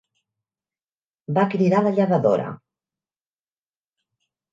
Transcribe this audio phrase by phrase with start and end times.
[1.37, 2.47] Va cridar la llevadora.